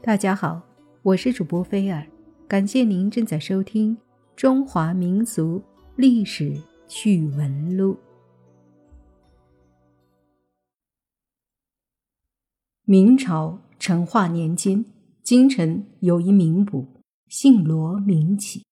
[0.00, 0.62] 大家好，
[1.02, 2.06] 我是主播菲尔，
[2.46, 3.96] 感谢您正在收听
[4.36, 5.60] 《中华民族
[5.96, 6.56] 历史
[6.86, 7.94] 趣闻录》。
[12.84, 14.84] 明朝成化年间，
[15.24, 16.86] 京城有一名捕，
[17.26, 18.64] 姓罗名启。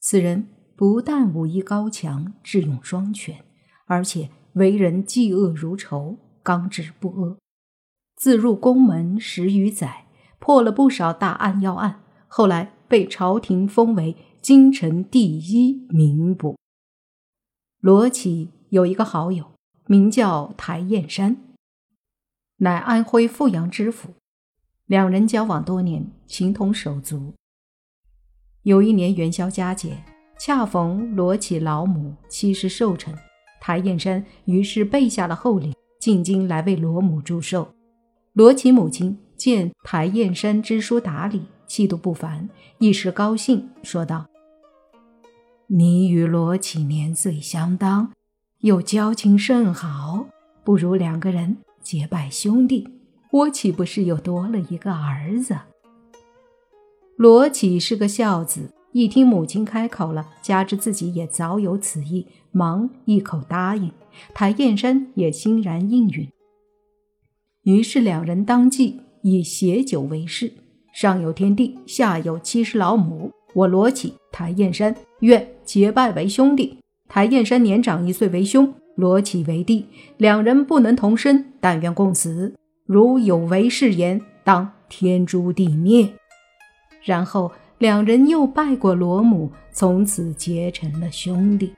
[0.00, 3.44] 此人不但武艺高强、智勇双全，
[3.86, 7.38] 而且为人嫉恶如仇、刚直不阿。
[8.16, 10.03] 自入宫门十余载。
[10.44, 16.58] 破了不少大案要案，后来被朝廷封为京城第一名捕。
[17.80, 19.52] 罗启有一个好友，
[19.86, 21.38] 名叫台燕山，
[22.58, 24.10] 乃安徽阜阳知府，
[24.84, 27.32] 两人交往多年，情同手足。
[28.64, 30.04] 有一年元宵佳节，
[30.38, 33.16] 恰逢罗启老母七十寿辰，
[33.62, 37.66] 台燕山于是备下了厚礼，进京来为罗母祝寿。
[38.34, 39.18] 罗启母亲。
[39.36, 44.26] 见台燕山知书达理，气度不凡，一时高兴，说道
[45.68, 48.12] ：“你与罗启年岁相当，
[48.60, 50.26] 又交情甚好，
[50.64, 52.88] 不如两个人结拜兄弟，
[53.30, 55.56] 我岂不是又多了一个儿子？”
[57.16, 63.92] 罗启是个孝子，一听母亲开口了，加之自己也早有此意，忙一口答应。
[64.32, 66.28] 台燕山也欣然应允，
[67.62, 69.00] 于是两人当即。
[69.24, 70.52] 以携酒为誓，
[70.92, 73.32] 上有天地，下有七十老母。
[73.54, 76.76] 我罗启、台燕山愿结拜为兄弟。
[77.08, 79.86] 台燕山年长一岁为兄，罗启为弟。
[80.18, 82.54] 两人不能同生，但愿共死。
[82.84, 86.06] 如有违誓言，当天诛地灭。
[87.02, 91.72] 然后两人又拜过罗母，从此结成了兄弟。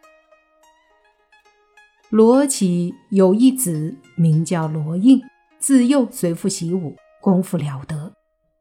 [2.11, 5.23] 罗启有一子，名叫罗应，
[5.61, 6.97] 自幼随父习武。
[7.21, 8.13] 功夫了得。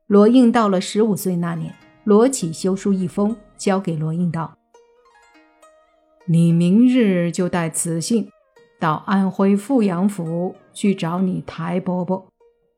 [0.08, 4.56] 罗应到了十五岁那年，罗启修书一封，交给罗应道
[6.28, 8.30] ：“你明日就带此信，
[8.80, 12.28] 到安徽阜阳府去找你台伯伯。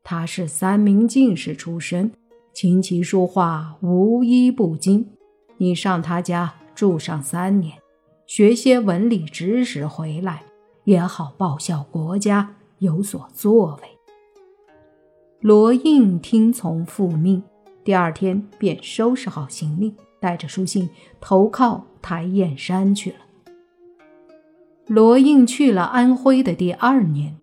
[0.02, 2.10] 他是三名进士出身，
[2.54, 5.10] 琴棋书画无一不精。
[5.58, 7.76] 你上他家住上三年，
[8.26, 10.44] 学些文理知识回来，
[10.84, 13.88] 也好报效国家，有所作为。”
[15.40, 17.40] 罗应听从父命，
[17.84, 20.90] 第二天便收拾好行李，带着书信
[21.20, 23.16] 投靠台燕山去了。
[24.88, 27.36] 罗应去了安徽的第二年，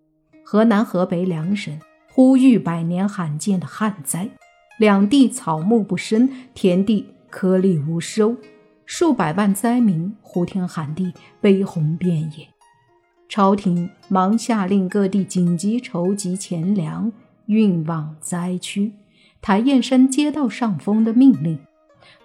[0.43, 1.79] 河南、河北两省
[2.11, 4.29] 忽遇百年罕见的旱灾，
[4.77, 8.35] 两地草木不生，田地颗粒无收，
[8.85, 12.45] 数百万灾民呼天喊地，悲鸿遍野。
[13.29, 17.09] 朝廷忙下令各地紧急筹集钱粮。
[17.47, 18.93] 运往灾区，
[19.41, 21.59] 台燕山接到上峰的命令，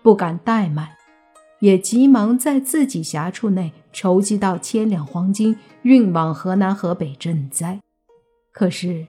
[0.03, 0.91] 不敢怠慢，
[1.61, 7.81] 也急忙在自己辖处内筹集到千两黄金，运往河南、河北赈灾。
[8.53, 9.07] 可是，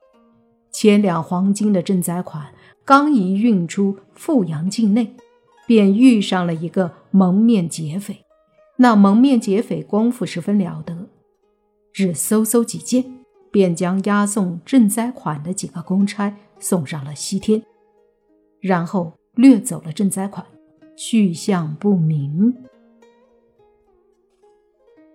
[0.72, 2.52] 千两黄金的赈灾款
[2.84, 5.14] 刚一运出阜阳境内，
[5.66, 8.24] 便遇上了一个蒙面劫匪。
[8.76, 11.08] 那蒙面劫匪功夫十分了得，
[11.92, 13.21] 只嗖嗖几剑。
[13.52, 17.62] 便将押送赈灾款的几个公差送上了西天，
[18.60, 20.44] 然后掠走了赈灾款，
[20.96, 22.56] 去向不明。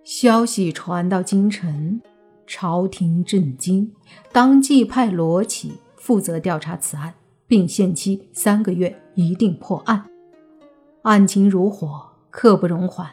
[0.04, 2.00] 消息传到京城，
[2.46, 3.92] 朝廷震惊，
[4.32, 7.12] 当即派罗启负责调查此案，
[7.46, 10.08] 并限期三个月，一定破案。
[11.02, 13.10] 案情如火，刻不容缓。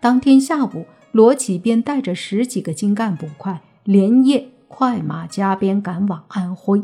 [0.00, 4.51] 当天下午，罗启便带着十几个精干捕快，连夜。
[4.74, 6.80] 快马加鞭赶往安徽，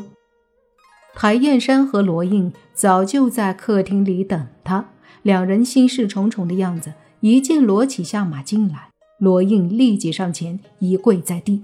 [1.15, 4.91] 台燕山和罗应早就在客厅里等他，
[5.23, 6.93] 两人心事重重的样子。
[7.21, 11.63] 一见罗启下马进来，罗应立即上前一跪在地：“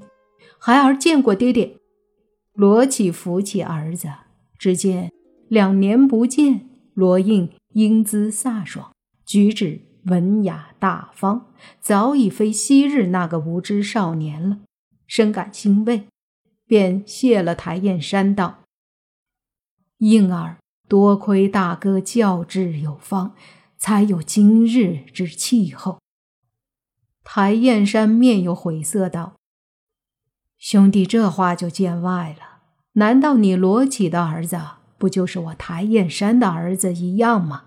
[0.58, 1.78] 孩儿见过爹爹。”
[2.54, 4.10] 罗启扶起儿子，
[4.58, 5.12] 只见
[5.48, 8.92] 两年不见，罗应英姿飒爽，
[9.24, 11.46] 举止文雅大方，
[11.80, 14.58] 早已非昔日那个无知少年了，
[15.06, 16.08] 深感欣慰。
[16.68, 18.64] 便谢了台燕山道
[20.00, 20.58] ：“应儿
[20.88, 23.34] 多亏大哥教治有方，
[23.78, 26.00] 才有今日之气候。”
[27.24, 29.36] 台燕山面有悔色道
[30.58, 32.62] ：“兄弟这话就见外了。
[32.94, 34.60] 难道你罗启的儿子
[34.98, 37.66] 不就是我台燕山的儿子一样吗？”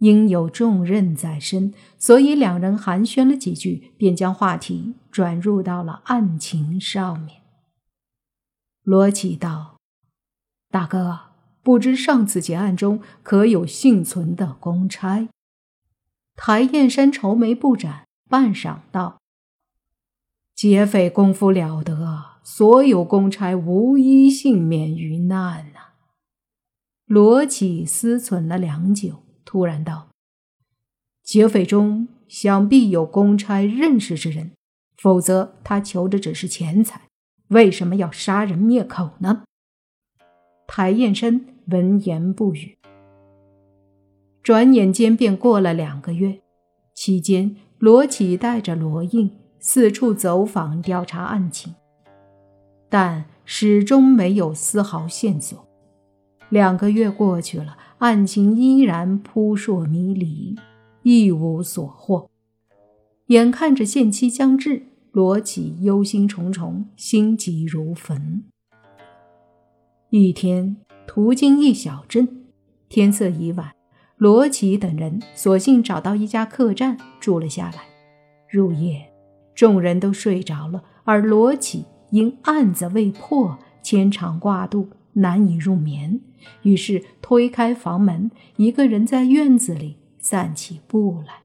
[0.00, 7.42] 因有重任在身，所以两人寒暄了几句，便将话题转入到了案情上面。
[8.82, 9.76] 罗启道
[10.70, 11.20] ：“大哥，
[11.62, 15.28] 不知上次劫案中可有幸存的公差。
[16.34, 19.20] 台燕山愁眉不展，半晌道
[20.56, 25.80] ：“劫匪功夫了得，所有公差无一幸免于难呐。”
[27.04, 30.10] 罗启思忖了良久，突然道
[31.24, 34.52] ：“劫匪中想必有公差认识之人，
[34.96, 37.08] 否则他求的只是钱财，
[37.48, 39.42] 为什么要杀人灭口呢？”
[40.68, 42.78] 台燕山闻言不语。
[44.40, 46.40] 转眼间便过了两个月，
[46.94, 51.74] 期间罗启带着罗应四处走访调查案情，
[52.88, 55.66] 但始终没有丝毫线索。
[56.50, 60.56] 两个月过去了，案情依然扑朔迷离，
[61.02, 62.30] 一无所获。
[63.26, 68.44] 眼看着限期将至，罗启忧心忡忡，心急如焚。
[70.08, 72.46] 一天，途经一小镇，
[72.88, 73.72] 天色已晚。
[74.16, 77.82] 罗琦等人索性找到一家客栈住了下来。
[78.48, 79.12] 入夜，
[79.54, 86.20] 众人都睡着了，而罗琦因案子未破，牵肠挂肚，难以入眠。
[86.62, 91.42] 于是推开房门，一个人在院子里散起步来。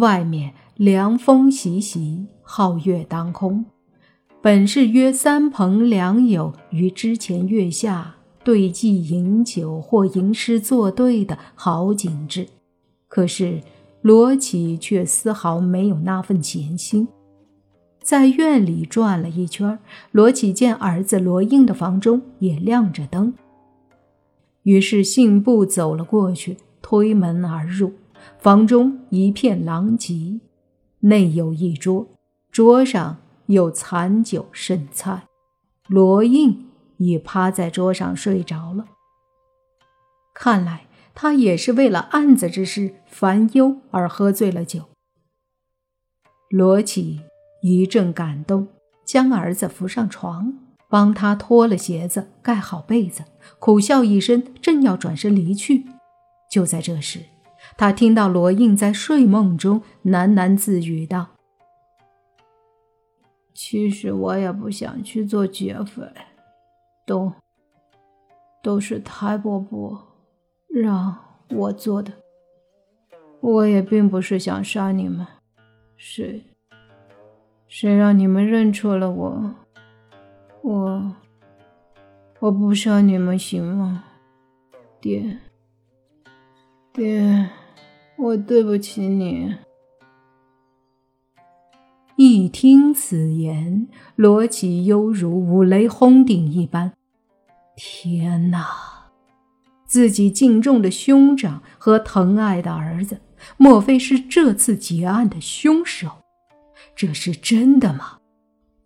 [0.00, 3.64] 外面凉风习习，皓月当空，
[4.40, 8.16] 本是约三朋两友于之前月下。
[8.44, 12.48] 对妓饮酒或吟诗作对的好景致，
[13.06, 13.62] 可是
[14.00, 17.06] 罗启却丝毫没有那份闲心。
[18.02, 19.78] 在院里转了一圈，
[20.10, 23.34] 罗启见儿子罗应的房中也亮着灯，
[24.64, 27.94] 于是信步走了过去，推门而入。
[28.38, 30.40] 房中一片狼藉，
[31.00, 32.06] 内有一桌，
[32.50, 35.24] 桌上有残酒剩菜。
[35.88, 36.66] 罗应。
[36.98, 38.84] 已趴在桌上睡着了。
[40.32, 44.84] 看来他也是为了案子之事烦忧而喝醉了酒。
[46.48, 47.22] 罗启
[47.62, 48.68] 一阵感动，
[49.04, 50.52] 将儿子扶上床，
[50.88, 53.24] 帮他脱了鞋子，盖好被子，
[53.58, 55.86] 苦笑一声，正要转身离去。
[56.50, 57.20] 就在这时，
[57.78, 61.28] 他听到罗应在睡梦中喃喃自语道
[63.54, 66.02] ：“其实我也不想去做劫匪。”
[67.06, 67.32] 都
[68.62, 70.06] 都是台伯伯
[70.68, 71.16] 让
[71.50, 72.12] 我做的，
[73.40, 75.26] 我也并不是想杀你们，
[75.96, 76.44] 谁
[77.74, 79.54] 谁让你们认错了我，
[80.60, 81.16] 我
[82.38, 84.04] 我不杀你们行吗？
[85.00, 85.38] 爹
[86.92, 87.48] 爹，
[88.18, 89.56] 我对不起你。
[92.16, 96.92] 一听此言，罗启犹如五雷轰顶一般。
[97.74, 98.66] 天哪！
[99.86, 103.22] 自己敬重的兄长和疼爱的儿子，
[103.56, 106.21] 莫非是这次劫案的凶手？
[106.94, 108.18] 这是真的吗？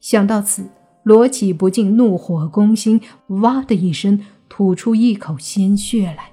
[0.01, 0.69] 想到此，
[1.03, 6.33] 罗启不禁怒火攻心，哇的一声吐出一口鲜血来。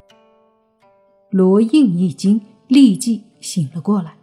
[1.30, 4.16] 罗应一惊，立即醒了过来。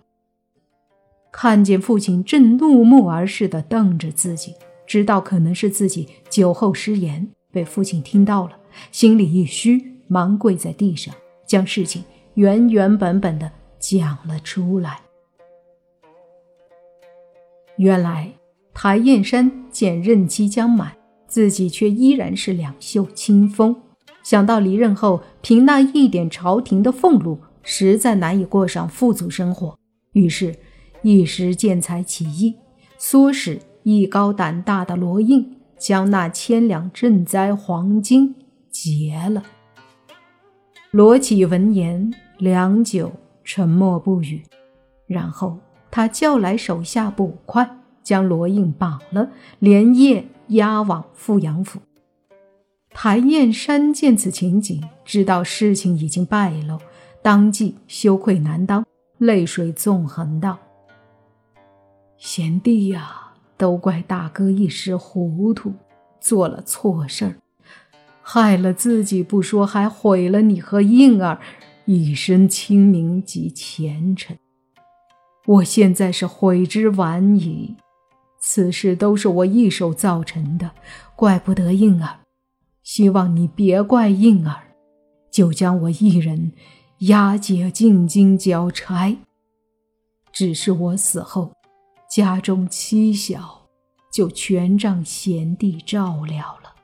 [1.33, 4.55] 看见父亲正怒目而视地瞪着自己，
[4.87, 8.53] 知道可能是自己酒后失言被父亲听到了，
[8.93, 11.15] 心里一虚，忙跪在地上，
[11.47, 15.01] 将事情原原本本的讲了出来。
[17.81, 18.31] 原来
[18.75, 20.93] 台燕山见任期将满，
[21.27, 23.75] 自己却依然是两袖清风，
[24.23, 29.79] 想到离任后凭那一点朝廷的俸禄，实在难以过上富足生活，
[30.13, 30.55] 于是。
[31.03, 32.55] 一时见财起意，
[32.99, 38.35] 唆使艺高胆大的罗应将那千两赈灾黄金
[38.71, 39.43] 劫了。
[40.91, 43.11] 罗启闻言，良久
[43.43, 44.43] 沉默不语，
[45.07, 45.59] 然后
[45.91, 51.81] 他叫来手下捕快，将罗应绑了，连夜押往富阳府。
[52.93, 56.79] 谭燕山见此情景，知道事情已经败露，
[57.23, 58.85] 当即羞愧难当，
[59.19, 60.59] 泪水纵横道。
[62.17, 65.73] 贤弟呀，都怪大哥一时糊涂，
[66.21, 67.37] 做了错事儿，
[68.23, 71.39] 害了自己不说，还毁了你和应儿
[71.85, 74.37] 一身清明及前程。
[75.51, 77.75] 我现在是悔之晚矣，
[78.39, 80.71] 此事都是我一手造成的，
[81.17, 82.21] 怪不得应儿。
[82.85, 84.63] 希望你别怪应儿，
[85.29, 86.53] 就将我一人
[87.01, 89.17] 押解进京交差。
[90.31, 91.53] 只是我死后。
[92.09, 93.69] 家中妻小，
[94.13, 96.75] 就全仗贤弟照料了。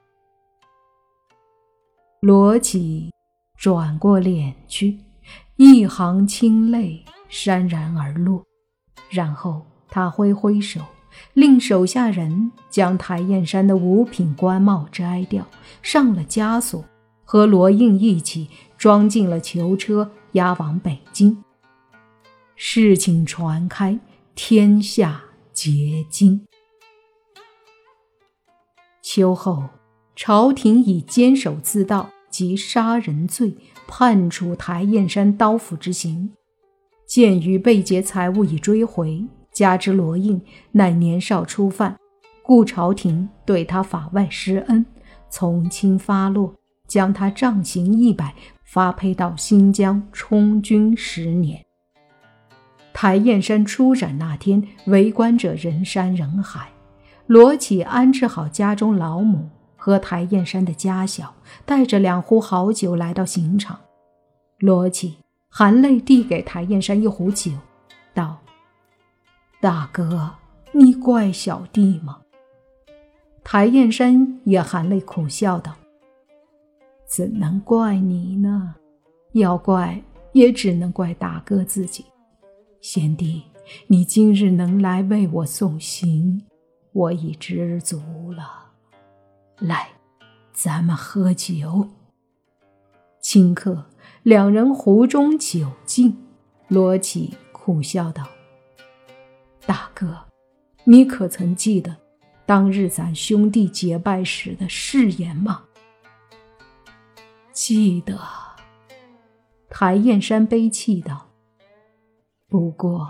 [2.20, 3.10] 罗绮
[3.56, 5.00] 转过脸去，
[5.56, 8.45] 一行清泪潸然而落。
[9.08, 10.80] 然后他挥挥手，
[11.34, 15.46] 令手下人将台燕山的五品官帽摘掉，
[15.82, 16.84] 上了枷锁，
[17.24, 21.42] 和罗应一起装进了囚车，押往北京。
[22.54, 23.98] 事情传开，
[24.34, 25.22] 天下
[25.52, 26.46] 皆惊。
[29.02, 29.64] 秋后，
[30.14, 36.32] 朝廷以监守自盗及杀人罪判处台燕山刀斧之刑。
[37.06, 41.96] 鉴于被劫财物已追回，加之罗应乃年少初犯，
[42.42, 44.84] 故朝廷对他法外施恩，
[45.30, 46.52] 从轻发落，
[46.88, 48.34] 将他杖刑一百，
[48.64, 51.64] 发配到新疆充军十年。
[52.92, 56.68] 台燕山出斩那天，围观者人山人海。
[57.26, 61.34] 罗启安置好家中老母和台燕山的家小，
[61.64, 63.78] 带着两壶好酒来到刑场。
[64.58, 67.52] 罗启含泪递给台燕山一壶酒，
[68.12, 68.38] 道
[69.60, 70.34] ：“大哥，
[70.72, 72.20] 你怪小弟吗？”
[73.42, 75.74] 台燕山也含泪苦笑道
[77.06, 78.74] ：“怎能怪你呢？
[79.32, 82.04] 要怪也只能怪大哥自己。
[82.80, 83.42] 贤弟，
[83.86, 86.42] 你今日能来为我送行。”
[86.96, 88.70] 我已知足了，
[89.58, 89.88] 来，
[90.54, 91.86] 咱们喝酒。
[93.20, 93.84] 顷刻，
[94.26, 96.26] 两人壶中酒尽。
[96.66, 98.26] 罗启苦笑道
[99.64, 100.26] ：“大哥，
[100.82, 101.96] 你可曾记得
[102.44, 105.62] 当日咱兄弟结拜时的誓言吗？”
[107.54, 108.18] 记得。
[109.70, 111.28] 台燕山悲泣道
[112.50, 113.08] ：“不过，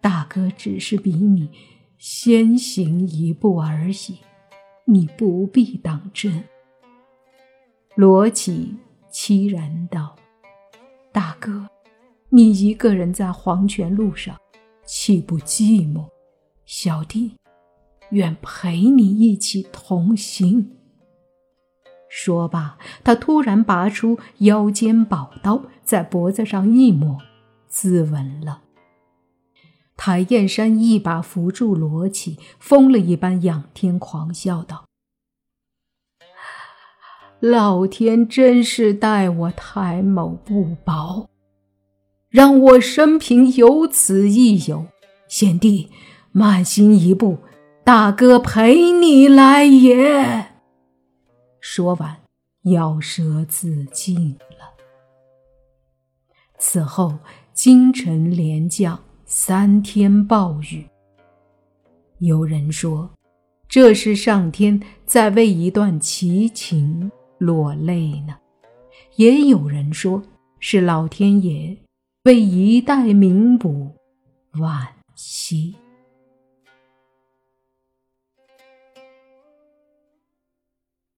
[0.00, 1.52] 大哥只是比你……”
[1.98, 4.18] 先行一步而已，
[4.86, 6.42] 你不必当真。
[7.94, 8.76] 罗启
[9.12, 10.16] 凄然道
[11.12, 11.68] ：“大哥，
[12.30, 14.34] 你一个人在黄泉路上，
[14.86, 16.08] 岂不寂寞？
[16.64, 17.36] 小弟
[18.10, 20.70] 愿陪你一起同行。”
[22.08, 27.18] 说罢，他突然拔出腰间宝刀，在脖子上一抹，
[27.68, 28.62] 自刎了。
[29.96, 34.86] 台燕山一把扶住罗启，疯了一般仰天狂笑道
[37.42, 41.28] ：“老天真是待我台某不薄，
[42.28, 44.86] 让我生平有此一游。
[45.26, 45.88] 贤弟，
[46.30, 47.38] 慢行一步，
[47.82, 50.50] 大哥陪你来也。”
[51.58, 52.16] 说完，
[52.66, 54.70] 咬舌自尽了。
[56.60, 57.18] 此后，
[57.52, 58.96] 京城连降。
[59.26, 60.86] 三天暴雨。
[62.18, 63.10] 有人说，
[63.66, 67.10] 这是上天在为一段奇情
[67.42, 68.34] 落泪呢；
[69.16, 70.22] 也有人说，
[70.60, 71.76] 是老天爷
[72.22, 73.90] 为一代名捕
[74.52, 75.74] 惋惜。